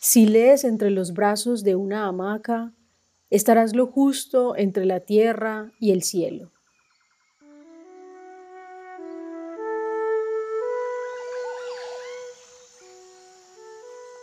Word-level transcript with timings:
Si 0.00 0.26
lees 0.26 0.62
entre 0.62 0.90
los 0.90 1.12
brazos 1.12 1.64
de 1.64 1.74
una 1.74 2.06
hamaca, 2.06 2.72
estarás 3.30 3.74
lo 3.74 3.88
justo 3.88 4.56
entre 4.56 4.86
la 4.86 5.00
tierra 5.00 5.72
y 5.80 5.90
el 5.90 6.04
cielo. 6.04 6.52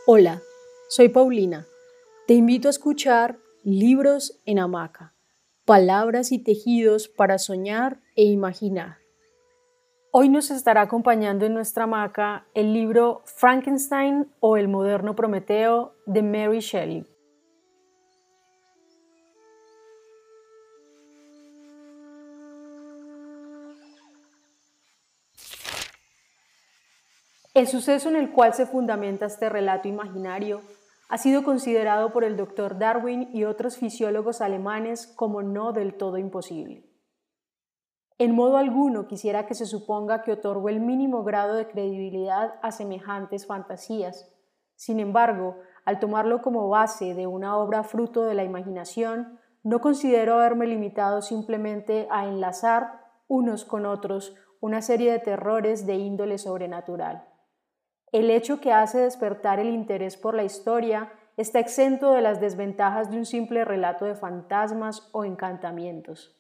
Hola, 0.08 0.42
soy 0.88 1.10
Paulina. 1.10 1.66
Te 2.26 2.36
invito 2.36 2.70
a 2.70 2.72
escuchar 2.72 3.38
Libros 3.64 4.40
en 4.46 4.60
Hamaca, 4.60 5.14
palabras 5.66 6.32
y 6.32 6.40
tejidos 6.40 7.10
para 7.10 7.38
soñar 7.38 8.00
e 8.16 8.24
imaginar. 8.24 9.05
Hoy 10.18 10.30
nos 10.30 10.50
estará 10.50 10.84
acompañando 10.84 11.46
en 11.46 11.54
nuestra 11.54 11.84
hamaca 11.84 12.46
el 12.54 12.72
libro 12.72 13.22
Frankenstein 13.26 14.32
o 14.40 14.56
el 14.56 14.70
moderno 14.70 15.14
Prometeo 15.14 15.92
de 16.06 16.24
Mary 16.24 16.62
Shelley. 16.62 17.06
El 27.54 27.68
suceso 27.68 28.08
en 28.08 28.16
el 28.16 28.32
cual 28.32 28.54
se 28.54 28.66
fundamenta 28.66 29.26
este 29.26 29.50
relato 29.50 29.90
imaginario 29.90 30.62
ha 31.10 31.18
sido 31.18 31.44
considerado 31.44 32.14
por 32.14 32.24
el 32.24 32.38
doctor 32.38 32.80
Darwin 32.80 33.32
y 33.34 33.44
otros 33.44 33.76
fisiólogos 33.76 34.40
alemanes 34.40 35.08
como 35.08 35.44
no 35.44 35.74
del 35.74 35.94
todo 35.96 36.18
imposible. 36.18 36.95
En 38.18 38.34
modo 38.34 38.56
alguno 38.56 39.08
quisiera 39.08 39.46
que 39.46 39.56
se 39.56 39.66
suponga 39.66 40.22
que 40.22 40.32
otorgo 40.32 40.70
el 40.70 40.80
mínimo 40.80 41.26
grado 41.26 41.56
de 41.56 41.68
credibilidad 41.68 42.56
a 42.62 42.72
semejantes 42.72 43.46
fantasías. 43.46 44.32
Sin 44.76 45.02
embargo, 45.02 45.58
al 45.84 46.00
tomarlo 46.00 46.42
como 46.42 46.70
base 46.70 47.14
de 47.14 47.28
una 47.28 47.58
obra 47.58 47.84
fruto 47.84 48.24
de 48.24 48.34
la 48.34 48.46
imaginación, 48.46 49.38
no 49.64 49.82
considero 49.82 50.36
haberme 50.36 50.66
limitado 50.66 51.22
simplemente 51.22 52.08
a 52.10 52.26
enlazar 52.26 53.02
unos 53.28 53.66
con 53.66 53.86
otros 53.86 54.34
una 54.62 54.82
serie 54.82 55.12
de 55.12 55.20
terrores 55.20 55.86
de 55.86 55.96
índole 55.96 56.38
sobrenatural. 56.38 57.28
El 58.14 58.30
hecho 58.30 58.62
que 58.62 58.72
hace 58.72 59.00
despertar 59.00 59.60
el 59.60 59.68
interés 59.68 60.16
por 60.16 60.36
la 60.36 60.46
historia 60.46 61.12
está 61.36 61.60
exento 61.60 62.14
de 62.14 62.22
las 62.22 62.40
desventajas 62.40 63.12
de 63.12 63.18
un 63.18 63.26
simple 63.26 63.66
relato 63.66 64.06
de 64.06 64.16
fantasmas 64.16 65.10
o 65.12 65.26
encantamientos 65.26 66.36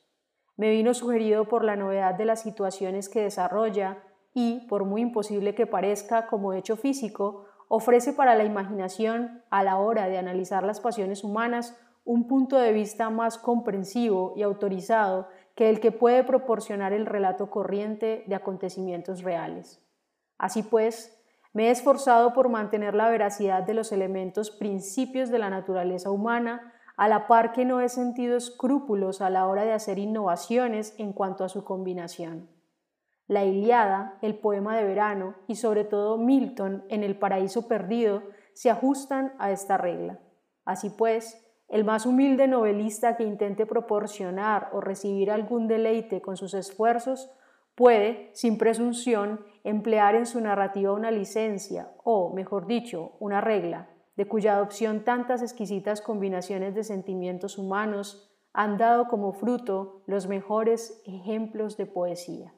me 0.58 0.70
vino 0.70 0.94
sugerido 0.94 1.46
por 1.46 1.64
la 1.64 1.76
novedad 1.76 2.16
de 2.16 2.26
las 2.26 2.42
situaciones 2.42 3.10
que 3.10 3.24
desarrolla 3.24 3.98
y, 4.34 4.66
por 4.68 4.86
muy 4.86 5.02
imposible 5.02 5.56
que 5.56 5.68
parezca 5.68 6.28
como 6.28 6.54
hecho 6.54 6.76
físico, 6.76 7.46
ofrece 7.68 8.14
para 8.14 8.36
la 8.36 8.44
imaginación, 8.44 9.44
a 9.50 9.64
la 9.64 9.78
hora 9.78 10.08
de 10.08 10.18
analizar 10.18 10.64
las 10.64 10.80
pasiones 10.80 11.24
humanas, 11.24 11.78
un 12.04 12.28
punto 12.28 12.58
de 12.58 12.72
vista 12.72 13.10
más 13.10 13.38
comprensivo 13.38 14.34
y 14.36 14.44
autorizado 14.44 15.28
que 15.56 15.70
el 15.70 15.80
que 15.80 15.92
puede 15.92 16.24
proporcionar 16.24 16.94
el 16.94 17.06
relato 17.06 17.50
corriente 17.50 18.24
de 18.28 18.36
acontecimientos 18.36 19.24
reales. 19.24 19.82
Así 20.38 20.64
pues, 20.64 21.18
me 21.54 21.68
he 21.68 21.72
esforzado 21.72 22.34
por 22.34 22.50
mantener 22.50 22.94
la 22.94 23.10
veracidad 23.10 23.64
de 23.64 23.74
los 23.74 23.92
elementos 23.92 24.52
principios 24.52 25.32
de 25.32 25.40
la 25.40 25.50
naturaleza 25.50 26.12
humana 26.12 26.74
a 26.98 27.08
la 27.08 27.28
par 27.28 27.52
que 27.52 27.66
no 27.66 27.82
he 27.82 27.90
sentido 27.90 28.38
escrúpulos 28.38 29.22
a 29.22 29.30
la 29.30 29.48
hora 29.48 29.66
de 29.66 29.74
hacer 29.74 30.00
innovaciones 30.00 30.96
en 30.98 31.14
cuanto 31.14 31.44
a 31.44 31.50
su 31.50 31.64
combinación. 31.64 32.50
La 33.28 33.44
Iliada, 33.44 34.18
el 34.22 34.36
poema 34.36 34.78
de 34.78 34.84
verano 34.84 35.36
y 35.48 35.56
sobre 35.56 35.84
todo 35.84 36.18
Milton 36.18 36.86
en 36.90 37.04
El 37.04 37.18
paraíso 37.18 37.68
perdido 37.68 38.24
se 38.54 38.70
ajustan 38.70 39.34
a 39.40 39.52
esta 39.52 39.78
regla. 39.78 40.20
Así 40.64 40.90
pues, 40.90 41.42
el 41.68 41.84
más 41.84 42.06
humilde 42.06 42.48
novelista 42.48 43.18
que 43.18 43.24
intente 43.24 43.66
proporcionar 43.66 44.70
o 44.72 44.82
recibir 44.82 45.32
algún 45.32 45.68
deleite 45.68 46.22
con 46.22 46.38
sus 46.38 46.54
esfuerzos 46.54 47.32
puede, 47.74 48.30
sin 48.34 48.58
presunción, 48.58 49.44
emplear 49.64 50.16
en 50.16 50.28
su 50.28 50.40
narrativa 50.40 50.94
una 50.94 51.10
licencia 51.10 51.92
o, 52.04 52.32
mejor 52.34 52.68
dicho, 52.68 53.14
una 53.20 53.42
regla 53.42 53.90
de 54.16 54.28
cuya 54.28 54.56
adopción 54.56 55.04
tantas 55.04 55.42
exquisitas 55.42 56.02
combinaciones 56.02 56.74
de 56.76 56.84
sentimientos 56.84 57.58
humanos 57.58 58.32
han 58.54 58.78
dado 58.78 59.08
como 59.08 59.34
fruto 59.34 60.02
los 60.06 60.28
mejores 60.28 61.02
ejemplos 61.06 61.76
de 61.76 61.86
poesía. 61.86 62.54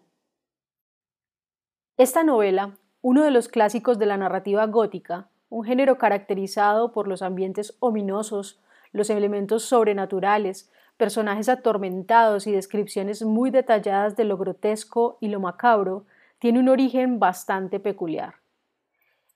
Esta 1.97 2.23
novela, 2.23 2.77
uno 3.01 3.23
de 3.23 3.31
los 3.31 3.47
clásicos 3.47 3.97
de 3.97 4.05
la 4.05 4.17
narrativa 4.17 4.67
gótica, 4.67 5.29
un 5.49 5.63
género 5.63 5.97
caracterizado 5.97 6.91
por 6.91 7.07
los 7.07 7.23
ambientes 7.23 7.75
ominosos, 7.79 8.61
los 8.91 9.09
elementos 9.09 9.63
sobrenaturales, 9.63 10.71
personajes 10.97 11.49
atormentados 11.49 12.45
y 12.47 12.51
descripciones 12.51 13.23
muy 13.23 13.49
detalladas 13.49 14.15
de 14.15 14.25
lo 14.25 14.37
grotesco 14.37 15.17
y 15.19 15.29
lo 15.29 15.39
macabro, 15.39 16.05
tiene 16.39 16.59
un 16.59 16.69
origen 16.69 17.17
bastante 17.17 17.79
peculiar. 17.79 18.35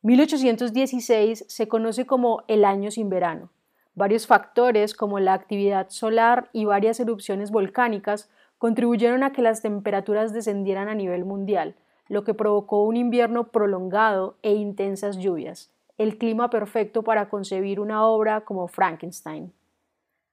1816 0.03 1.45
se 1.47 1.67
conoce 1.67 2.07
como 2.07 2.43
el 2.47 2.65
año 2.65 2.89
sin 2.89 3.09
verano. 3.09 3.49
Varios 3.93 4.25
factores 4.25 4.95
como 4.95 5.19
la 5.19 5.33
actividad 5.33 5.89
solar 5.89 6.49
y 6.53 6.65
varias 6.65 6.99
erupciones 6.99 7.51
volcánicas 7.51 8.29
contribuyeron 8.57 9.21
a 9.23 9.31
que 9.31 9.41
las 9.41 9.61
temperaturas 9.61 10.33
descendieran 10.33 10.87
a 10.87 10.95
nivel 10.95 11.23
mundial, 11.25 11.75
lo 12.07 12.23
que 12.23 12.33
provocó 12.33 12.83
un 12.83 12.97
invierno 12.97 13.49
prolongado 13.49 14.37
e 14.41 14.53
intensas 14.53 15.17
lluvias, 15.17 15.71
el 15.97 16.17
clima 16.17 16.49
perfecto 16.49 17.03
para 17.03 17.29
concebir 17.29 17.79
una 17.79 18.05
obra 18.05 18.41
como 18.41 18.67
Frankenstein. 18.67 19.53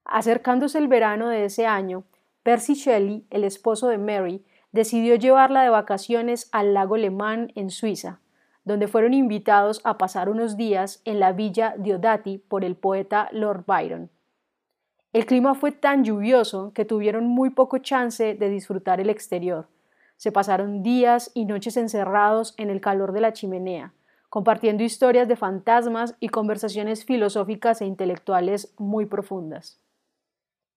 Acercándose 0.04 0.78
el 0.78 0.88
verano 0.88 1.28
de 1.28 1.44
ese 1.44 1.66
año, 1.66 2.04
Percy 2.42 2.72
Shelley, 2.74 3.26
el 3.30 3.44
esposo 3.44 3.88
de 3.88 3.98
Mary, 3.98 4.42
decidió 4.72 5.14
llevarla 5.16 5.62
de 5.62 5.68
vacaciones 5.68 6.48
al 6.52 6.72
lago 6.72 6.96
Le 6.96 7.12
en 7.54 7.70
Suiza, 7.70 8.20
donde 8.68 8.86
fueron 8.86 9.14
invitados 9.14 9.80
a 9.82 9.96
pasar 9.96 10.28
unos 10.28 10.58
días 10.58 11.00
en 11.06 11.20
la 11.20 11.32
villa 11.32 11.74
Diodati 11.78 12.36
por 12.36 12.66
el 12.66 12.76
poeta 12.76 13.30
Lord 13.32 13.64
Byron. 13.66 14.10
El 15.14 15.24
clima 15.24 15.54
fue 15.54 15.72
tan 15.72 16.04
lluvioso 16.04 16.72
que 16.74 16.84
tuvieron 16.84 17.24
muy 17.24 17.48
poco 17.48 17.78
chance 17.78 18.34
de 18.34 18.50
disfrutar 18.50 19.00
el 19.00 19.08
exterior. 19.08 19.68
Se 20.18 20.32
pasaron 20.32 20.82
días 20.82 21.30
y 21.32 21.46
noches 21.46 21.78
encerrados 21.78 22.52
en 22.58 22.68
el 22.68 22.82
calor 22.82 23.12
de 23.12 23.22
la 23.22 23.32
chimenea, 23.32 23.94
compartiendo 24.28 24.84
historias 24.84 25.28
de 25.28 25.36
fantasmas 25.36 26.14
y 26.20 26.28
conversaciones 26.28 27.06
filosóficas 27.06 27.80
e 27.80 27.86
intelectuales 27.86 28.74
muy 28.76 29.06
profundas. 29.06 29.80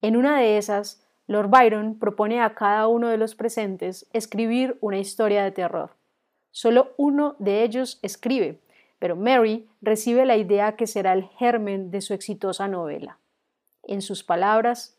En 0.02 0.16
una 0.16 0.40
de 0.40 0.58
esas, 0.58 1.06
Lord 1.28 1.50
Byron 1.50 2.00
propone 2.00 2.40
a 2.40 2.56
cada 2.56 2.88
uno 2.88 3.10
de 3.10 3.18
los 3.18 3.36
presentes 3.36 4.08
escribir 4.14 4.78
una 4.80 4.98
historia 4.98 5.44
de 5.44 5.52
terror. 5.52 6.01
Solo 6.52 6.94
uno 6.98 7.36
de 7.40 7.64
ellos 7.64 8.00
escribe, 8.02 8.62
pero 9.00 9.16
Mary 9.16 9.70
recibe 9.82 10.26
la 10.26 10.36
idea 10.36 10.76
que 10.76 10.86
será 10.86 11.14
el 11.14 11.24
germen 11.24 11.92
de 11.92 12.02
su 12.02 12.14
exitosa 12.14 12.68
novela. 12.68 13.20
En 13.84 14.02
sus 14.02 14.24
palabras, 14.24 14.98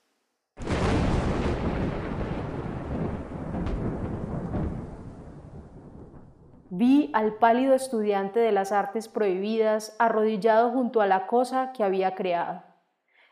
Vi 6.74 7.10
al 7.12 7.34
pálido 7.34 7.74
estudiante 7.74 8.40
de 8.40 8.50
las 8.50 8.72
artes 8.72 9.06
prohibidas 9.06 9.94
arrodillado 9.98 10.70
junto 10.70 11.02
a 11.02 11.06
la 11.06 11.26
cosa 11.26 11.70
que 11.74 11.84
había 11.84 12.14
creado. 12.14 12.62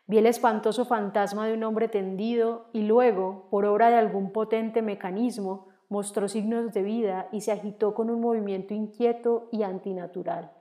Vi 0.07 0.19
el 0.19 0.27
espantoso 0.27 0.85
fantasma 0.85 1.47
de 1.47 1.55
un 1.55 1.65
hombre 1.65 1.89
tendido 1.89 2.69
y 2.75 2.83
luego, 2.83 3.49
por 3.51 3.65
obra 3.65 3.89
de 3.89 3.97
algún 3.97 4.31
potente 4.31 4.83
mecanismo, 4.83 5.70
mostró 5.91 6.29
signos 6.29 6.73
de 6.73 6.83
vida 6.83 7.29
y 7.33 7.43
se 7.43 7.53
agitó 7.53 7.93
con 7.95 8.09
un 8.09 8.21
movimiento 8.21 8.73
inquieto 8.73 9.49
y 9.53 9.65
antinatural. 9.65 10.53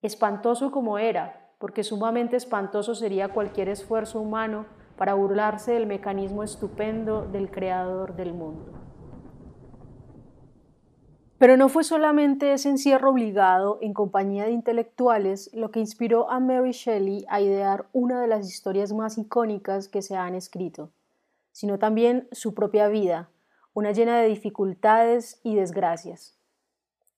Espantoso 0.00 0.70
como 0.70 0.96
era, 0.96 1.50
porque 1.58 1.82
sumamente 1.82 2.36
espantoso 2.36 2.94
sería 2.94 3.28
cualquier 3.28 3.68
esfuerzo 3.68 4.20
humano 4.20 4.66
para 4.96 5.14
burlarse 5.14 5.72
del 5.72 5.86
mecanismo 5.86 6.44
estupendo 6.44 7.26
del 7.26 7.50
creador 7.50 8.14
del 8.14 8.32
mundo. 8.32 8.72
Pero 11.36 11.56
no 11.56 11.68
fue 11.68 11.82
solamente 11.82 12.52
ese 12.52 12.70
encierro 12.70 13.10
obligado 13.10 13.78
en 13.82 13.92
compañía 13.92 14.44
de 14.44 14.52
intelectuales 14.52 15.50
lo 15.52 15.72
que 15.72 15.80
inspiró 15.80 16.30
a 16.30 16.38
Mary 16.38 16.70
Shelley 16.70 17.26
a 17.28 17.40
idear 17.40 17.88
una 17.92 18.20
de 18.20 18.28
las 18.28 18.48
historias 18.48 18.92
más 18.92 19.18
icónicas 19.18 19.88
que 19.88 20.00
se 20.00 20.16
han 20.16 20.36
escrito, 20.36 20.90
sino 21.50 21.78
también 21.78 22.28
su 22.30 22.54
propia 22.54 22.86
vida, 22.86 23.30
una 23.74 23.90
llena 23.90 24.20
de 24.20 24.28
dificultades 24.28 25.40
y 25.42 25.56
desgracias. 25.56 26.38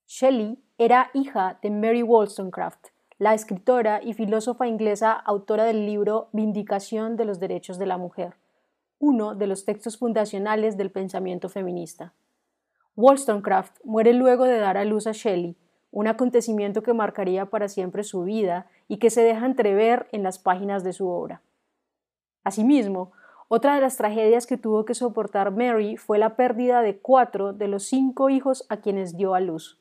Shelley 0.07 0.59
era 0.79 1.11
hija 1.13 1.59
de 1.63 1.71
Mary 1.71 2.03
Wollstonecraft, 2.03 2.89
la 3.19 3.35
escritora 3.35 4.03
y 4.03 4.15
filósofa 4.15 4.67
inglesa 4.67 5.13
autora 5.13 5.65
del 5.65 5.85
libro 5.85 6.29
Vindicación 6.33 7.17
de 7.17 7.27
los 7.27 7.41
Derechos 7.41 7.79
de 7.79 7.87
la 7.87 7.99
Mujer, 7.99 8.37
uno 8.99 9.35
de 9.35 9.47
los 9.47 9.67
textos 9.67 9.99
fundacionales 9.99 10.79
del 10.79 10.91
pensamiento 10.91 11.51
feminista. 11.51 12.15
Wollstonecraft 12.97 13.77
muere 13.85 14.15
luego 14.15 14.45
de 14.45 14.59
dar 14.59 14.79
a 14.79 14.87
luz 14.87 15.07
a 15.07 15.13
Shelley, 15.13 15.57
un 15.91 16.07
acontecimiento 16.07 16.83
que 16.83 16.95
marcaría 16.95 17.47
para 17.47 17.69
siempre 17.69 18.03
su 18.03 18.23
vida 18.23 18.67
y 18.89 18.97
que 18.97 19.11
se 19.11 19.23
deja 19.23 19.45
entrever 19.45 20.09
en 20.13 20.23
las 20.23 20.39
páginas 20.39 20.85
de 20.85 20.95
su 20.95 21.09
obra. 21.09 21.43
Asimismo, 22.45 23.13
otra 23.49 23.75
de 23.75 23.81
las 23.81 23.97
tragedias 23.97 24.47
que 24.47 24.57
tuvo 24.57 24.85
que 24.85 24.95
soportar 24.95 25.53
Mary 25.53 25.97
fue 25.97 26.19
la 26.19 26.37
pérdida 26.37 26.83
de 26.83 26.99
cuatro 26.99 27.53
de 27.53 27.69
los 27.69 27.85
cinco 27.85 28.29
hijos 28.29 28.67
a 28.69 28.79
quienes 28.79 29.17
dio 29.17 29.35
a 29.35 29.41
luz. 29.41 29.81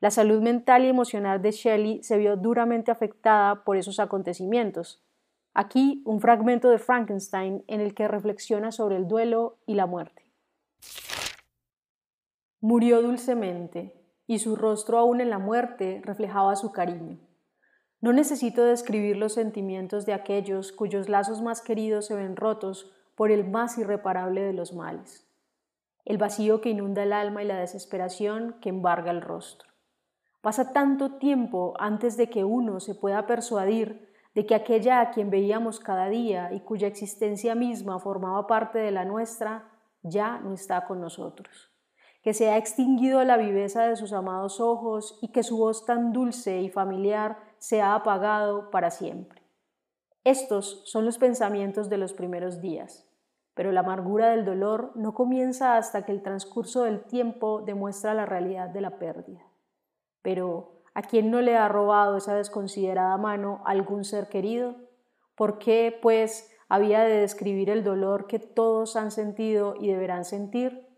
La 0.00 0.10
salud 0.10 0.40
mental 0.40 0.84
y 0.84 0.88
emocional 0.88 1.42
de 1.42 1.50
Shelley 1.50 2.02
se 2.02 2.16
vio 2.16 2.36
duramente 2.36 2.90
afectada 2.90 3.64
por 3.64 3.76
esos 3.76 4.00
acontecimientos. 4.00 5.04
Aquí 5.52 6.02
un 6.06 6.20
fragmento 6.20 6.70
de 6.70 6.78
Frankenstein 6.78 7.64
en 7.66 7.80
el 7.80 7.94
que 7.94 8.08
reflexiona 8.08 8.72
sobre 8.72 8.96
el 8.96 9.08
duelo 9.08 9.58
y 9.66 9.74
la 9.74 9.86
muerte. 9.86 10.24
Murió 12.60 13.02
dulcemente, 13.02 14.00
y 14.26 14.38
su 14.38 14.54
rostro 14.54 14.96
aún 14.96 15.20
en 15.20 15.28
la 15.28 15.38
muerte 15.38 16.00
reflejaba 16.04 16.54
su 16.54 16.70
cariño. 16.70 17.18
No 18.00 18.14
necesito 18.14 18.64
describir 18.64 19.18
los 19.18 19.34
sentimientos 19.34 20.06
de 20.06 20.14
aquellos 20.14 20.72
cuyos 20.72 21.10
lazos 21.10 21.42
más 21.42 21.60
queridos 21.60 22.06
se 22.06 22.14
ven 22.14 22.34
rotos 22.34 22.90
por 23.14 23.30
el 23.30 23.46
más 23.48 23.76
irreparable 23.76 24.40
de 24.40 24.54
los 24.54 24.72
males, 24.72 25.28
el 26.06 26.16
vacío 26.16 26.62
que 26.62 26.70
inunda 26.70 27.02
el 27.02 27.12
alma 27.12 27.42
y 27.42 27.46
la 27.46 27.58
desesperación 27.58 28.56
que 28.62 28.70
embarga 28.70 29.10
el 29.10 29.20
rostro. 29.20 29.68
Pasa 30.40 30.72
tanto 30.72 31.18
tiempo 31.18 31.74
antes 31.78 32.16
de 32.16 32.30
que 32.30 32.42
uno 32.44 32.80
se 32.80 32.94
pueda 32.94 33.26
persuadir 33.26 34.08
de 34.34 34.46
que 34.46 34.54
aquella 34.54 35.00
a 35.00 35.10
quien 35.10 35.28
veíamos 35.28 35.78
cada 35.78 36.08
día 36.08 36.54
y 36.54 36.60
cuya 36.60 36.86
existencia 36.86 37.54
misma 37.54 37.98
formaba 37.98 38.46
parte 38.46 38.78
de 38.78 38.92
la 38.92 39.04
nuestra, 39.04 39.68
ya 40.02 40.38
no 40.38 40.54
está 40.54 40.86
con 40.86 41.02
nosotros 41.02 41.69
que 42.22 42.34
se 42.34 42.50
ha 42.50 42.58
extinguido 42.58 43.24
la 43.24 43.36
viveza 43.36 43.84
de 43.84 43.96
sus 43.96 44.12
amados 44.12 44.60
ojos 44.60 45.18
y 45.22 45.28
que 45.28 45.42
su 45.42 45.56
voz 45.56 45.86
tan 45.86 46.12
dulce 46.12 46.60
y 46.60 46.68
familiar 46.68 47.38
se 47.58 47.80
ha 47.80 47.94
apagado 47.94 48.70
para 48.70 48.90
siempre. 48.90 49.42
Estos 50.24 50.82
son 50.84 51.06
los 51.06 51.16
pensamientos 51.16 51.88
de 51.88 51.96
los 51.96 52.12
primeros 52.12 52.60
días, 52.60 53.08
pero 53.54 53.72
la 53.72 53.80
amargura 53.80 54.30
del 54.30 54.44
dolor 54.44 54.92
no 54.94 55.14
comienza 55.14 55.78
hasta 55.78 56.04
que 56.04 56.12
el 56.12 56.22
transcurso 56.22 56.84
del 56.84 57.04
tiempo 57.04 57.62
demuestra 57.62 58.12
la 58.12 58.26
realidad 58.26 58.68
de 58.68 58.82
la 58.82 58.98
pérdida. 58.98 59.40
Pero, 60.20 60.82
¿a 60.92 61.02
quién 61.02 61.30
no 61.30 61.40
le 61.40 61.56
ha 61.56 61.68
robado 61.68 62.18
esa 62.18 62.34
desconsiderada 62.34 63.16
mano 63.16 63.62
algún 63.64 64.04
ser 64.04 64.28
querido? 64.28 64.76
¿Por 65.34 65.58
qué, 65.58 65.98
pues, 66.02 66.50
había 66.68 67.00
de 67.00 67.16
describir 67.16 67.70
el 67.70 67.82
dolor 67.82 68.26
que 68.26 68.38
todos 68.38 68.96
han 68.96 69.10
sentido 69.10 69.74
y 69.80 69.88
deberán 69.88 70.26
sentir? 70.26 70.89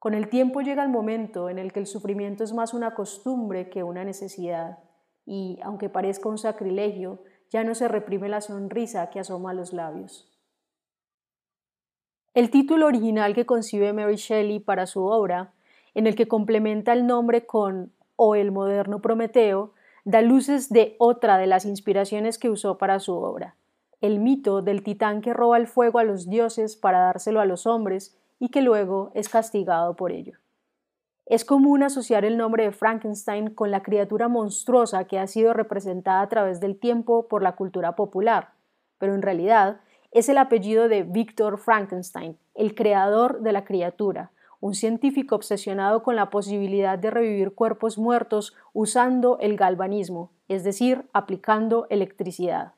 Con 0.00 0.14
el 0.14 0.30
tiempo 0.30 0.62
llega 0.62 0.82
el 0.82 0.88
momento 0.88 1.50
en 1.50 1.58
el 1.58 1.74
que 1.74 1.80
el 1.80 1.86
sufrimiento 1.86 2.42
es 2.42 2.54
más 2.54 2.72
una 2.72 2.94
costumbre 2.94 3.68
que 3.68 3.82
una 3.82 4.02
necesidad, 4.02 4.78
y, 5.26 5.60
aunque 5.62 5.90
parezca 5.90 6.30
un 6.30 6.38
sacrilegio, 6.38 7.22
ya 7.50 7.64
no 7.64 7.74
se 7.74 7.86
reprime 7.86 8.30
la 8.30 8.40
sonrisa 8.40 9.10
que 9.10 9.20
asoma 9.20 9.50
a 9.50 9.54
los 9.54 9.74
labios. 9.74 10.26
El 12.32 12.48
título 12.48 12.86
original 12.86 13.34
que 13.34 13.44
concibe 13.44 13.92
Mary 13.92 14.16
Shelley 14.16 14.58
para 14.58 14.86
su 14.86 15.04
obra, 15.04 15.52
en 15.92 16.06
el 16.06 16.16
que 16.16 16.28
complementa 16.28 16.94
el 16.94 17.06
nombre 17.06 17.44
con 17.44 17.92
O 18.16 18.34
el 18.36 18.52
moderno 18.52 19.02
Prometeo, 19.02 19.74
da 20.06 20.22
luces 20.22 20.70
de 20.70 20.96
otra 20.98 21.36
de 21.36 21.46
las 21.46 21.66
inspiraciones 21.66 22.38
que 22.38 22.48
usó 22.48 22.78
para 22.78 23.00
su 23.00 23.16
obra, 23.16 23.54
el 24.00 24.18
mito 24.18 24.62
del 24.62 24.82
titán 24.82 25.20
que 25.20 25.34
roba 25.34 25.58
el 25.58 25.66
fuego 25.66 25.98
a 25.98 26.04
los 26.04 26.30
dioses 26.30 26.74
para 26.74 27.00
dárselo 27.00 27.40
a 27.40 27.44
los 27.44 27.66
hombres 27.66 28.16
y 28.40 28.48
que 28.48 28.62
luego 28.62 29.12
es 29.14 29.28
castigado 29.28 29.94
por 29.94 30.10
ello. 30.10 30.38
Es 31.26 31.44
común 31.44 31.84
asociar 31.84 32.24
el 32.24 32.36
nombre 32.36 32.64
de 32.64 32.72
Frankenstein 32.72 33.54
con 33.54 33.70
la 33.70 33.84
criatura 33.84 34.26
monstruosa 34.26 35.04
que 35.04 35.20
ha 35.20 35.28
sido 35.28 35.52
representada 35.52 36.22
a 36.22 36.28
través 36.28 36.58
del 36.58 36.76
tiempo 36.76 37.28
por 37.28 37.44
la 37.44 37.54
cultura 37.54 37.94
popular, 37.94 38.54
pero 38.98 39.14
en 39.14 39.22
realidad 39.22 39.80
es 40.10 40.28
el 40.28 40.38
apellido 40.38 40.88
de 40.88 41.04
Victor 41.04 41.58
Frankenstein, 41.58 42.36
el 42.56 42.74
creador 42.74 43.42
de 43.42 43.52
la 43.52 43.64
criatura, 43.64 44.32
un 44.58 44.74
científico 44.74 45.36
obsesionado 45.36 46.02
con 46.02 46.16
la 46.16 46.30
posibilidad 46.30 46.98
de 46.98 47.10
revivir 47.10 47.54
cuerpos 47.54 47.96
muertos 47.96 48.56
usando 48.72 49.38
el 49.38 49.56
galvanismo, 49.56 50.32
es 50.48 50.64
decir, 50.64 51.08
aplicando 51.12 51.86
electricidad. 51.90 52.72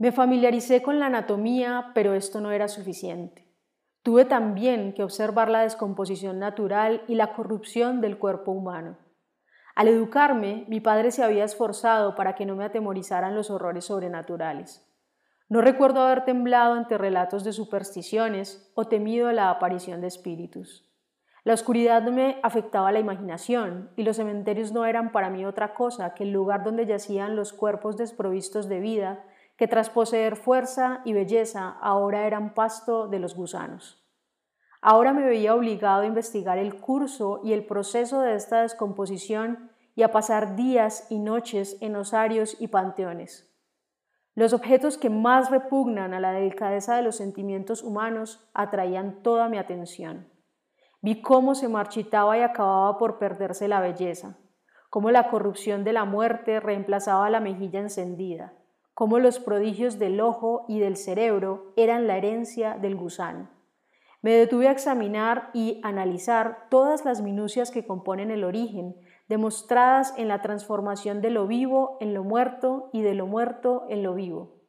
Me 0.00 0.12
familiaricé 0.12 0.80
con 0.80 0.98
la 0.98 1.06
anatomía, 1.06 1.90
pero 1.94 2.14
esto 2.14 2.40
no 2.40 2.52
era 2.52 2.68
suficiente. 2.68 3.46
Tuve 4.02 4.24
también 4.24 4.94
que 4.94 5.02
observar 5.02 5.50
la 5.50 5.60
descomposición 5.60 6.38
natural 6.38 7.02
y 7.06 7.16
la 7.16 7.34
corrupción 7.34 8.00
del 8.00 8.16
cuerpo 8.16 8.50
humano. 8.50 8.96
Al 9.74 9.88
educarme, 9.88 10.64
mi 10.68 10.80
padre 10.80 11.10
se 11.10 11.22
había 11.22 11.44
esforzado 11.44 12.14
para 12.14 12.34
que 12.34 12.46
no 12.46 12.56
me 12.56 12.64
atemorizaran 12.64 13.34
los 13.34 13.50
horrores 13.50 13.84
sobrenaturales. 13.84 14.90
No 15.50 15.60
recuerdo 15.60 16.00
haber 16.00 16.24
temblado 16.24 16.72
ante 16.72 16.96
relatos 16.96 17.44
de 17.44 17.52
supersticiones 17.52 18.72
o 18.74 18.86
temido 18.86 19.30
la 19.32 19.50
aparición 19.50 20.00
de 20.00 20.06
espíritus. 20.06 20.90
La 21.44 21.52
oscuridad 21.52 22.02
me 22.04 22.40
afectaba 22.42 22.90
la 22.90 23.00
imaginación 23.00 23.90
y 23.96 24.04
los 24.04 24.16
cementerios 24.16 24.72
no 24.72 24.86
eran 24.86 25.12
para 25.12 25.28
mí 25.28 25.44
otra 25.44 25.74
cosa 25.74 26.14
que 26.14 26.22
el 26.22 26.32
lugar 26.32 26.64
donde 26.64 26.86
yacían 26.86 27.36
los 27.36 27.52
cuerpos 27.52 27.98
desprovistos 27.98 28.66
de 28.66 28.80
vida 28.80 29.26
que 29.60 29.68
tras 29.68 29.90
poseer 29.90 30.36
fuerza 30.36 31.02
y 31.04 31.12
belleza 31.12 31.76
ahora 31.82 32.26
eran 32.26 32.54
pasto 32.54 33.08
de 33.08 33.18
los 33.18 33.34
gusanos. 33.34 34.02
Ahora 34.80 35.12
me 35.12 35.22
veía 35.22 35.54
obligado 35.54 36.00
a 36.00 36.06
investigar 36.06 36.56
el 36.56 36.80
curso 36.80 37.42
y 37.44 37.52
el 37.52 37.66
proceso 37.66 38.22
de 38.22 38.36
esta 38.36 38.62
descomposición 38.62 39.70
y 39.94 40.02
a 40.02 40.12
pasar 40.12 40.56
días 40.56 41.06
y 41.10 41.18
noches 41.18 41.76
en 41.82 41.94
osarios 41.96 42.56
y 42.58 42.68
panteones. 42.68 43.54
Los 44.34 44.54
objetos 44.54 44.96
que 44.96 45.10
más 45.10 45.50
repugnan 45.50 46.14
a 46.14 46.20
la 46.20 46.32
delicadeza 46.32 46.96
de 46.96 47.02
los 47.02 47.16
sentimientos 47.16 47.82
humanos 47.82 48.48
atraían 48.54 49.22
toda 49.22 49.50
mi 49.50 49.58
atención. 49.58 50.32
Vi 51.02 51.20
cómo 51.20 51.54
se 51.54 51.68
marchitaba 51.68 52.38
y 52.38 52.40
acababa 52.40 52.96
por 52.96 53.18
perderse 53.18 53.68
la 53.68 53.80
belleza, 53.80 54.38
cómo 54.88 55.10
la 55.10 55.28
corrupción 55.28 55.84
de 55.84 55.92
la 55.92 56.06
muerte 56.06 56.60
reemplazaba 56.60 57.28
la 57.28 57.40
mejilla 57.40 57.80
encendida, 57.80 58.54
cómo 58.94 59.18
los 59.18 59.38
prodigios 59.38 59.98
del 59.98 60.20
ojo 60.20 60.64
y 60.68 60.78
del 60.78 60.96
cerebro 60.96 61.72
eran 61.76 62.06
la 62.06 62.16
herencia 62.16 62.76
del 62.76 62.96
gusano. 62.96 63.48
Me 64.22 64.32
detuve 64.32 64.68
a 64.68 64.72
examinar 64.72 65.50
y 65.54 65.80
analizar 65.82 66.66
todas 66.68 67.04
las 67.04 67.22
minucias 67.22 67.70
que 67.70 67.86
componen 67.86 68.30
el 68.30 68.44
origen, 68.44 68.94
demostradas 69.28 70.12
en 70.18 70.28
la 70.28 70.42
transformación 70.42 71.22
de 71.22 71.30
lo 71.30 71.46
vivo 71.46 71.96
en 72.00 72.12
lo 72.12 72.24
muerto 72.24 72.90
y 72.92 73.00
de 73.00 73.14
lo 73.14 73.26
muerto 73.26 73.86
en 73.88 74.02
lo 74.02 74.14
vivo. 74.14 74.60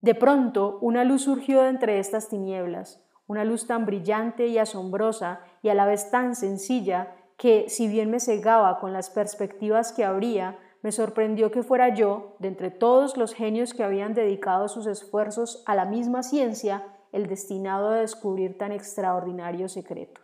De 0.00 0.14
pronto, 0.14 0.78
una 0.80 1.04
luz 1.04 1.22
surgió 1.22 1.62
de 1.62 1.70
entre 1.70 1.98
estas 1.98 2.28
tinieblas, 2.28 3.04
una 3.26 3.44
luz 3.44 3.66
tan 3.66 3.86
brillante 3.86 4.46
y 4.46 4.58
asombrosa 4.58 5.40
y 5.62 5.70
a 5.70 5.74
la 5.74 5.86
vez 5.86 6.10
tan 6.10 6.34
sencilla 6.34 7.14
que, 7.36 7.68
si 7.68 7.88
bien 7.88 8.10
me 8.10 8.20
cegaba 8.20 8.78
con 8.80 8.92
las 8.92 9.10
perspectivas 9.10 9.92
que 9.92 10.04
abría, 10.04 10.58
me 10.82 10.92
sorprendió 10.92 11.50
que 11.50 11.62
fuera 11.62 11.94
yo, 11.94 12.36
de 12.38 12.48
entre 12.48 12.70
todos 12.70 13.16
los 13.16 13.34
genios 13.34 13.74
que 13.74 13.82
habían 13.82 14.14
dedicado 14.14 14.68
sus 14.68 14.86
esfuerzos 14.86 15.62
a 15.66 15.74
la 15.74 15.84
misma 15.84 16.22
ciencia, 16.22 16.84
el 17.12 17.26
destinado 17.26 17.90
a 17.90 17.96
descubrir 17.96 18.58
tan 18.58 18.72
extraordinario 18.72 19.68
secreto. 19.68 20.20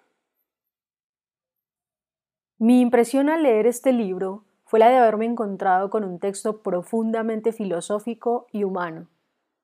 Mi 2.58 2.80
impresión 2.80 3.28
al 3.28 3.42
leer 3.42 3.66
este 3.66 3.92
libro 3.92 4.44
fue 4.64 4.78
la 4.78 4.88
de 4.88 4.96
haberme 4.96 5.26
encontrado 5.26 5.90
con 5.90 6.04
un 6.04 6.18
texto 6.18 6.62
profundamente 6.62 7.52
filosófico 7.52 8.46
y 8.52 8.64
humano. 8.64 9.08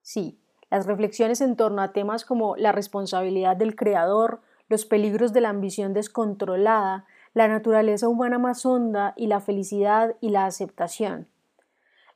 Sí, 0.03 0.41
las 0.71 0.87
reflexiones 0.87 1.41
en 1.41 1.57
torno 1.57 1.83
a 1.83 1.93
temas 1.93 2.25
como 2.25 2.57
la 2.57 2.73
responsabilidad 2.73 3.57
del 3.57 3.77
creador, 3.77 4.41
los 4.69 4.87
peligros 4.87 5.33
de 5.33 5.41
la 5.41 5.49
ambición 5.49 5.95
descontrolada, 5.95 7.07
la 7.35 7.49
naturaleza 7.49 8.09
humana 8.09 8.39
más 8.39 8.67
honda 8.67 9.15
y 9.17 9.27
la 9.27 9.41
felicidad 9.41 10.17
y 10.21 10.31
la 10.31 10.47
aceptación. 10.47 11.29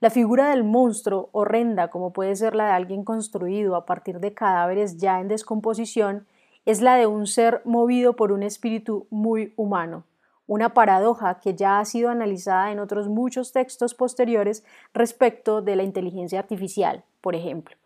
La 0.00 0.10
figura 0.10 0.50
del 0.50 0.64
monstruo, 0.64 1.30
horrenda 1.32 1.88
como 1.88 2.12
puede 2.12 2.36
ser 2.36 2.54
la 2.54 2.66
de 2.66 2.72
alguien 2.72 3.04
construido 3.04 3.76
a 3.76 3.86
partir 3.86 4.20
de 4.20 4.34
cadáveres 4.34 4.98
ya 4.98 5.20
en 5.20 5.28
descomposición, 5.28 6.26
es 6.66 6.80
la 6.80 6.96
de 6.96 7.06
un 7.06 7.26
ser 7.26 7.62
movido 7.64 8.14
por 8.16 8.32
un 8.32 8.42
espíritu 8.42 9.06
muy 9.10 9.52
humano, 9.56 10.04
una 10.46 10.74
paradoja 10.74 11.40
que 11.40 11.54
ya 11.54 11.78
ha 11.78 11.84
sido 11.84 12.10
analizada 12.10 12.70
en 12.70 12.80
otros 12.80 13.08
muchos 13.08 13.52
textos 13.52 13.94
posteriores 13.94 14.64
respecto 14.92 15.62
de 15.62 15.76
la 15.76 15.84
inteligencia 15.84 16.38
artificial, 16.38 17.04
por 17.20 17.34
ejemplo. 17.34 17.76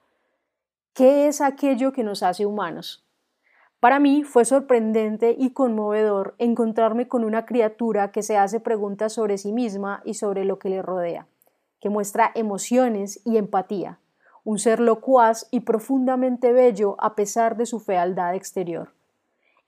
¿Qué 0.95 1.29
es 1.29 1.41
aquello 1.41 1.93
que 1.93 2.03
nos 2.03 2.23
hace 2.25 2.47
humanos? 2.47 3.08
Para 3.81 4.01
mí 4.01 4.25
fue 4.25 4.45
sorprendente 4.45 5.37
y 5.39 5.51
conmovedor 5.51 6.35
encontrarme 6.39 7.07
con 7.07 7.23
una 7.23 7.47
criatura 7.47 8.11
que 8.11 8.25
se 8.25 8.37
hace 8.37 8.59
preguntas 8.59 9.13
sobre 9.13 9.39
sí 9.39 9.53
misma 9.53 10.03
y 10.05 10.15
sobre 10.15 10.45
lo 10.45 10.59
que 10.59 10.69
le 10.69 10.83
rodea, 10.83 11.29
que 11.81 11.89
muestra 11.89 12.33
emociones 12.35 13.21
y 13.25 13.37
empatía, 13.37 14.01
un 14.43 14.59
ser 14.59 14.81
locuaz 14.81 15.47
y 15.53 15.61
profundamente 15.61 16.53
bello 16.53 16.97
a 16.99 17.15
pesar 17.15 17.57
de 17.57 17.67
su 17.67 17.79
fealdad 17.79 18.35
exterior. 18.35 18.95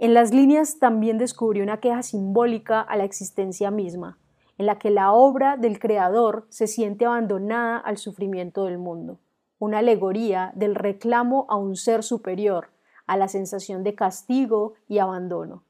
En 0.01 0.13
las 0.13 0.35
líneas 0.35 0.81
también 0.81 1.17
descubrí 1.17 1.61
una 1.61 1.79
queja 1.79 2.03
simbólica 2.03 2.81
a 2.81 2.97
la 2.97 3.05
existencia 3.05 3.71
misma, 3.71 4.19
en 4.59 4.67
la 4.67 4.77
que 4.79 4.91
la 4.91 5.13
obra 5.13 5.57
del 5.57 5.79
Creador 5.79 6.47
se 6.49 6.67
siente 6.67 7.07
abandonada 7.07 7.77
al 7.77 7.97
sufrimiento 7.97 8.65
del 8.65 8.79
mundo, 8.79 9.21
una 9.61 9.79
alegoría 9.79 10.51
del 10.57 10.75
reclamo 10.75 11.47
a 11.49 11.57
un 11.57 11.77
ser 11.77 12.03
superior, 12.03 12.71
a 13.11 13.17
la 13.17 13.27
sensación 13.27 13.83
de 13.83 13.97
castigo 13.97 14.75
y 14.87 15.01
abandono. 15.01 15.65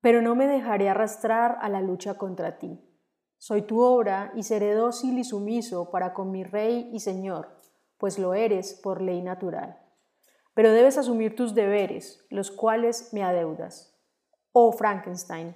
Pero 0.00 0.22
no 0.22 0.34
me 0.34 0.46
dejaré 0.46 0.88
arrastrar 0.88 1.58
a 1.60 1.68
la 1.68 1.82
lucha 1.82 2.14
contra 2.14 2.56
ti. 2.56 2.80
Soy 3.36 3.60
tu 3.60 3.82
obra 3.82 4.32
y 4.34 4.44
seré 4.44 4.72
dócil 4.72 5.18
y 5.18 5.24
sumiso 5.24 5.90
para 5.90 6.14
con 6.14 6.30
mi 6.30 6.44
Rey 6.44 6.88
y 6.94 7.00
Señor, 7.00 7.58
pues 7.98 8.18
lo 8.18 8.32
eres 8.32 8.72
por 8.72 9.02
ley 9.02 9.20
natural. 9.20 9.78
Pero 10.54 10.72
debes 10.72 10.96
asumir 10.96 11.36
tus 11.36 11.54
deberes, 11.54 12.24
los 12.30 12.50
cuales 12.50 13.12
me 13.12 13.22
adeudas. 13.22 13.94
Oh 14.52 14.72
Frankenstein, 14.72 15.54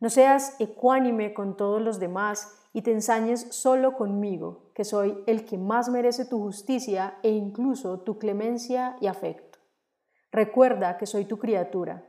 no 0.00 0.10
seas 0.10 0.54
ecuánime 0.58 1.32
con 1.32 1.56
todos 1.56 1.80
los 1.80 1.98
demás 1.98 2.54
y 2.74 2.82
te 2.82 2.92
ensañes 2.92 3.54
solo 3.54 3.94
conmigo, 3.94 4.67
que 4.78 4.84
soy 4.84 5.24
el 5.26 5.44
que 5.44 5.58
más 5.58 5.88
merece 5.88 6.24
tu 6.24 6.38
justicia 6.38 7.18
e 7.24 7.30
incluso 7.30 7.98
tu 8.02 8.16
clemencia 8.16 8.96
y 9.00 9.08
afecto. 9.08 9.58
Recuerda 10.30 10.98
que 10.98 11.04
soy 11.04 11.24
tu 11.24 11.36
criatura. 11.40 12.06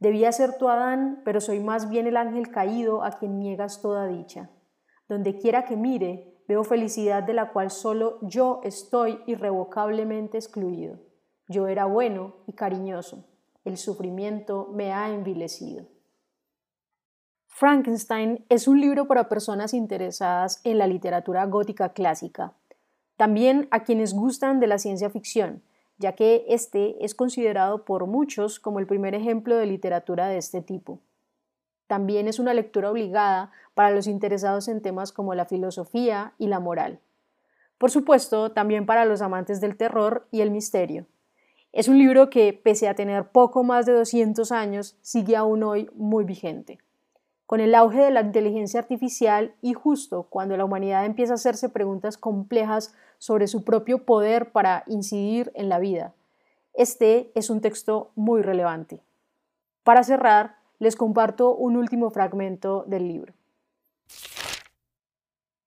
Debía 0.00 0.30
ser 0.30 0.58
tu 0.58 0.68
Adán, 0.68 1.22
pero 1.24 1.40
soy 1.40 1.60
más 1.60 1.88
bien 1.88 2.06
el 2.06 2.18
ángel 2.18 2.50
caído 2.50 3.02
a 3.04 3.12
quien 3.12 3.38
niegas 3.38 3.80
toda 3.80 4.06
dicha. 4.06 4.50
Donde 5.08 5.38
quiera 5.38 5.64
que 5.64 5.78
mire, 5.78 6.44
veo 6.46 6.62
felicidad 6.62 7.22
de 7.22 7.32
la 7.32 7.52
cual 7.52 7.70
solo 7.70 8.18
yo 8.20 8.60
estoy 8.64 9.22
irrevocablemente 9.26 10.36
excluido. 10.36 10.98
Yo 11.48 11.68
era 11.68 11.86
bueno 11.86 12.34
y 12.46 12.52
cariñoso. 12.52 13.24
El 13.64 13.78
sufrimiento 13.78 14.68
me 14.74 14.92
ha 14.92 15.08
envilecido. 15.08 15.86
Frankenstein 17.60 18.42
es 18.48 18.66
un 18.68 18.80
libro 18.80 19.06
para 19.06 19.28
personas 19.28 19.74
interesadas 19.74 20.62
en 20.64 20.78
la 20.78 20.86
literatura 20.86 21.44
gótica 21.44 21.92
clásica, 21.92 22.54
también 23.18 23.68
a 23.70 23.84
quienes 23.84 24.14
gustan 24.14 24.60
de 24.60 24.66
la 24.66 24.78
ciencia 24.78 25.10
ficción, 25.10 25.62
ya 25.98 26.14
que 26.14 26.46
este 26.48 27.04
es 27.04 27.14
considerado 27.14 27.84
por 27.84 28.06
muchos 28.06 28.60
como 28.60 28.78
el 28.78 28.86
primer 28.86 29.14
ejemplo 29.14 29.56
de 29.56 29.66
literatura 29.66 30.28
de 30.28 30.38
este 30.38 30.62
tipo. 30.62 31.00
También 31.86 32.28
es 32.28 32.38
una 32.38 32.54
lectura 32.54 32.90
obligada 32.90 33.52
para 33.74 33.90
los 33.90 34.06
interesados 34.06 34.66
en 34.68 34.80
temas 34.80 35.12
como 35.12 35.34
la 35.34 35.44
filosofía 35.44 36.32
y 36.38 36.46
la 36.46 36.60
moral. 36.60 36.98
Por 37.76 37.90
supuesto, 37.90 38.52
también 38.52 38.86
para 38.86 39.04
los 39.04 39.20
amantes 39.20 39.60
del 39.60 39.76
terror 39.76 40.26
y 40.30 40.40
el 40.40 40.50
misterio. 40.50 41.04
Es 41.74 41.88
un 41.88 41.98
libro 41.98 42.30
que, 42.30 42.54
pese 42.54 42.88
a 42.88 42.94
tener 42.94 43.28
poco 43.28 43.64
más 43.64 43.84
de 43.84 43.92
200 43.92 44.50
años, 44.50 44.96
sigue 45.02 45.36
aún 45.36 45.62
hoy 45.62 45.90
muy 45.92 46.24
vigente. 46.24 46.78
Con 47.50 47.58
el 47.58 47.74
auge 47.74 47.98
de 47.98 48.12
la 48.12 48.20
inteligencia 48.20 48.78
artificial 48.78 49.56
y 49.60 49.74
justo 49.74 50.28
cuando 50.30 50.56
la 50.56 50.64
humanidad 50.64 51.04
empieza 51.04 51.32
a 51.32 51.34
hacerse 51.34 51.68
preguntas 51.68 52.16
complejas 52.16 52.94
sobre 53.18 53.48
su 53.48 53.64
propio 53.64 54.04
poder 54.04 54.52
para 54.52 54.84
incidir 54.86 55.50
en 55.56 55.68
la 55.68 55.80
vida, 55.80 56.14
este 56.74 57.32
es 57.34 57.50
un 57.50 57.60
texto 57.60 58.12
muy 58.14 58.42
relevante. 58.42 59.02
Para 59.82 60.04
cerrar, 60.04 60.58
les 60.78 60.94
comparto 60.94 61.52
un 61.52 61.76
último 61.76 62.10
fragmento 62.10 62.84
del 62.86 63.08
libro. 63.08 63.34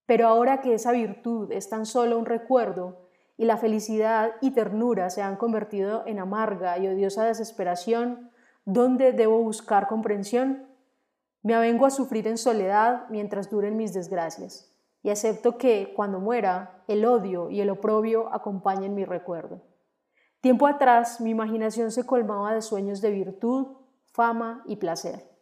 Pero 0.06 0.30
ahora 0.30 0.62
que 0.62 0.76
esa 0.76 0.94
virtud 0.94 1.52
es 1.52 1.68
tan 1.68 1.86
solo 1.86 2.18
un 2.18 2.26
recuerdo 2.26 3.10
y 3.36 3.44
la 3.44 3.58
felicidad 3.58 4.36
y 4.40 4.52
ternura 4.52 5.10
se 5.10 5.22
han 5.22 5.36
convertido 5.36 6.04
en 6.06 6.20
amarga 6.20 6.78
y 6.80 6.88
odiosa 6.88 7.26
desesperación, 7.26 8.32
¿dónde 8.64 9.12
debo 9.12 9.44
buscar 9.44 9.88
comprensión? 9.88 10.72
Me 11.44 11.54
avengo 11.54 11.86
a 11.86 11.92
sufrir 11.92 12.26
en 12.28 12.38
soledad 12.38 13.06
mientras 13.10 13.50
duren 13.50 13.76
mis 13.76 13.94
desgracias, 13.94 14.74
y 15.02 15.10
acepto 15.10 15.58
que, 15.58 15.94
cuando 15.94 16.22
muera, 16.22 16.84
el 16.88 17.04
odio 17.04 17.50
y 17.50 17.60
el 17.60 17.70
oprobio 17.70 18.34
acompañen 18.34 18.96
mi 18.96 19.04
recuerdo. 19.04 19.62
Tiempo 20.40 20.68
atrás, 20.68 21.20
mi 21.20 21.32
imaginación 21.32 21.92
se 21.92 22.06
colmaba 22.06 22.54
de 22.54 22.62
sueños 22.62 23.02
de 23.02 23.12
virtud, 23.12 23.76
fama 24.06 24.64
y 24.68 24.78
placer. 24.78 25.34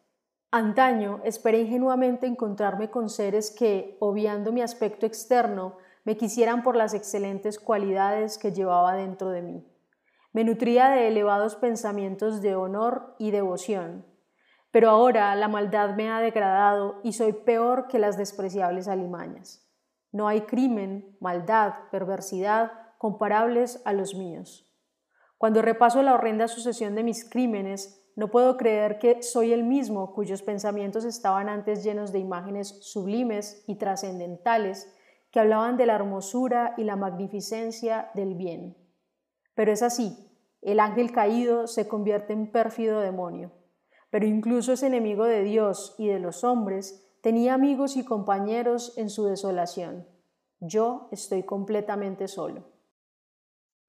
Antaño 0.50 1.22
esperé 1.24 1.62
ingenuamente 1.62 2.25
encontrarme 2.25 2.89
con 2.89 3.08
seres 3.08 3.51
que, 3.51 3.96
obviando 4.00 4.51
mi 4.51 4.62
aspecto 4.62 5.05
externo, 5.05 5.77
me 6.03 6.17
quisieran 6.17 6.63
por 6.63 6.75
las 6.75 6.96
excelentes 6.96 7.60
cualidades 7.60 8.39
que 8.39 8.51
llevaba 8.51 8.96
dentro 8.96 9.29
de 9.29 9.43
mí. 9.43 9.67
Me 10.34 10.43
nutría 10.43 10.89
de 10.89 11.08
elevados 11.08 11.55
pensamientos 11.55 12.41
de 12.41 12.55
honor 12.55 13.15
y 13.20 13.29
devoción, 13.31 14.11
pero 14.72 14.90
ahora 14.90 15.36
la 15.36 15.50
maldad 15.50 15.96
me 15.96 16.10
ha 16.10 16.22
degradado 16.22 17.01
y 17.04 17.13
soy 17.13 17.34
peor 17.34 17.88
que 17.88 18.00
las 18.00 18.18
despreciables 18.18 18.88
alimañas. 18.88 19.68
No 20.13 20.28
hay 20.28 20.42
crimen, 20.42 21.18
maldad, 21.20 21.74
perversidad 21.92 22.72
comparables 22.98 23.82
a 23.86 23.94
los 23.94 24.16
míos. 24.16 24.74
Cuando 25.38 25.62
repaso 25.62 26.01
la 26.01 26.13
horrenda 26.13 26.48
sucesión 26.48 26.96
de 26.96 27.04
mis 27.04 27.30
crímenes, 27.30 27.98
no 28.16 28.30
puedo 28.30 28.58
creer 28.58 29.00
que 29.00 29.24
soy 29.24 29.51
el 29.54 29.63
mismo 29.63 30.13
cuyos 30.13 30.42
pensamientos 30.42 31.04
estaban 31.04 31.50
antes 31.50 31.84
llenos 31.84 32.12
de 32.12 32.20
imágenes 32.20 32.78
sublimes 32.82 33.63
y 33.68 33.75
trascendentales 33.75 34.94
que 35.32 35.40
hablaban 35.40 35.78
de 35.78 35.86
la 35.86 35.96
hermosura 35.96 36.75
y 36.78 36.84
la 36.84 36.96
magnificencia 36.96 38.12
del 38.13 38.36
bien. 38.36 38.78
Pero 39.56 39.72
es 39.72 39.82
así, 39.82 40.30
el 40.62 40.80
ángel 40.80 41.12
caído 41.12 41.68
se 41.68 41.88
convierte 41.88 42.34
en 42.34 42.51
pérfido 42.51 43.00
demonio 43.00 43.51
pero 44.12 44.27
incluso 44.27 44.74
es 44.74 44.84
enemigo 44.84 45.25
de 45.25 45.41
Dios 45.41 45.96
y 45.98 46.08
de 46.08 46.20
los 46.20 46.44
hombres, 46.44 47.08
tenía 47.22 47.56
amigos 47.56 47.98
y 47.98 48.06
compañeros 48.06 48.94
en 48.98 49.10
su 49.10 49.25
desolación. 49.25 50.06
Yo 50.60 51.08
estoy 51.12 51.44
completamente 51.44 52.27
solo. 52.27 52.65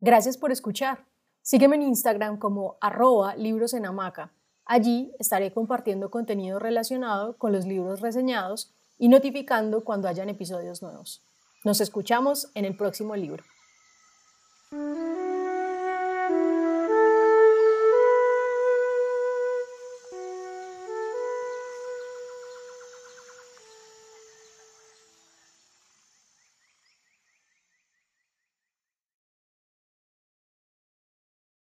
Gracias 0.00 0.38
por 0.38 0.50
escuchar. 0.50 1.04
Sígueme 1.42 1.76
en 1.76 1.82
Instagram 1.82 2.38
como 2.38 2.78
arroba 2.80 3.34
libros 3.36 3.74
en 3.74 3.84
hamaca. 3.84 4.32
Allí 4.64 5.12
estaré 5.18 5.52
compartiendo 5.52 6.10
contenido 6.10 6.58
relacionado 6.58 7.36
con 7.36 7.52
los 7.52 7.66
libros 7.66 8.00
reseñados 8.00 8.72
y 8.98 9.08
notificando 9.08 9.84
cuando 9.84 10.08
hayan 10.08 10.28
episodios 10.28 10.82
nuevos. 10.82 11.26
Nos 11.64 11.80
escuchamos 11.80 12.50
en 12.54 12.64
el 12.64 12.76
próximo 12.76 13.16
libro. 13.16 13.42